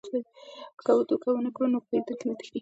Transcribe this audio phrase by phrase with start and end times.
[0.81, 2.59] که دوکه ونه کړو نو پیرودونکي نه تښتي.